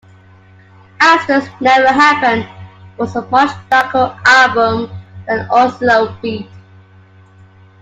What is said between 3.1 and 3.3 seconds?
a